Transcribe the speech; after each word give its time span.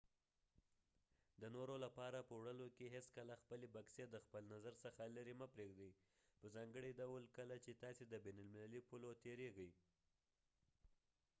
د 1.41 1.43
نورو 1.55 1.75
لپاره 1.85 2.19
په 2.27 2.33
وړلو 2.39 2.67
کې 2.75 2.93
هیڅکله 2.95 3.33
خپلې 3.41 3.67
بکسې 3.75 4.03
د 4.09 4.15
خپل 4.25 4.43
نظر 4.53 4.73
څخه 4.83 5.11
لیرې 5.15 5.33
مه 5.39 5.47
پریږدۍ 5.55 5.91
په 6.39 6.45
ځانګړي 6.55 6.91
ډول 7.01 7.23
کله 7.37 7.55
چې 7.65 7.71
تاسې 7.83 8.03
د 8.07 8.13
بین 8.25 8.37
المللي 8.43 8.81
پولو 8.87 9.09
تیریږئ 9.23 9.71